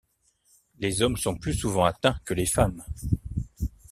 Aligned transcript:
Les 0.79 1.03
hommes 1.03 1.15
sont 1.15 1.35
plus 1.37 1.53
souvent 1.53 1.85
atteints 1.85 2.17
que 2.25 2.33
les 2.33 2.47
femmes. 2.47 2.83